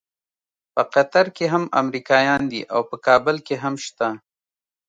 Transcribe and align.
په 0.73 0.83
قطر 0.93 1.25
کې 1.35 1.45
هم 1.53 1.63
امریکایان 1.81 2.41
دي 2.51 2.61
او 2.73 2.79
په 2.89 2.95
کابل 3.07 3.35
کې 3.47 3.55
هم 3.63 3.73
شته. 3.85 4.09